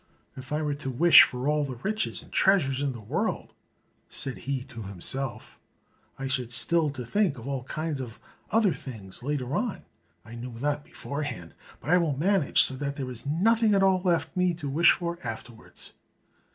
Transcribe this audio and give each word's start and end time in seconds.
"If 0.35 0.51
I 0.51 0.63
were 0.63 0.73
to 0.73 0.89
wish 0.89 1.21
for 1.21 1.47
all 1.47 1.63
the 1.63 1.75
riches 1.75 2.23
and 2.23 2.31
treasures 2.31 2.81
in 2.81 2.91
the 2.91 2.99
world," 2.99 3.53
said 4.09 4.35
he 4.49 4.63
to 4.63 4.81
himself, 4.81 5.59
"I 6.17 6.25
should 6.25 6.51
still 6.51 6.89
to 6.93 7.05
think 7.05 7.37
of 7.37 7.47
all 7.47 7.65
kinds 7.65 8.01
of 8.01 8.19
other 8.49 8.73
things 8.73 9.21
later 9.21 9.55
on, 9.55 9.85
I 10.25 10.33
know 10.33 10.57
that, 10.57 10.83
beforehand. 10.83 11.53
But 11.79 11.91
I 11.91 11.99
will 11.99 12.17
manage 12.17 12.63
so 12.63 12.73
that 12.77 12.95
there 12.95 13.11
is 13.11 13.27
nothing 13.27 13.75
at 13.75 13.83
all 13.83 14.01
left 14.01 14.35
me 14.35 14.55
to 14.55 14.67
wish 14.67 14.89
for 14.93 15.19
afterwards." 15.23 15.93